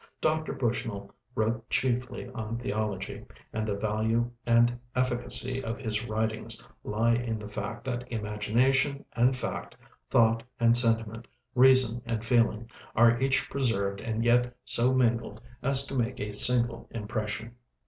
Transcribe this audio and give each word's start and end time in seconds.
Dr. 0.19 0.53
Bushnell 0.53 1.11
wrote 1.35 1.69
chiefly 1.69 2.27
on 2.29 2.57
theology, 2.57 3.23
and 3.53 3.67
the 3.67 3.77
value 3.77 4.31
and 4.47 4.79
efficacy 4.95 5.63
of 5.63 5.77
his 5.77 6.05
writings 6.05 6.65
lie 6.83 7.13
in 7.13 7.37
the 7.37 7.47
fact 7.47 7.83
that 7.83 8.11
imagination 8.11 9.05
and 9.13 9.37
fact, 9.37 9.75
thought 10.09 10.41
and 10.59 10.75
sentiment, 10.75 11.27
reason 11.53 12.01
and 12.03 12.25
feeling, 12.25 12.67
are 12.95 13.19
each 13.19 13.47
preserved 13.47 14.01
and 14.01 14.25
yet 14.25 14.57
so 14.65 14.91
mingled 14.91 15.39
as 15.61 15.85
to 15.85 15.93
make 15.95 16.19
a 16.19 16.33
single 16.33 16.87
impression. 16.89 17.53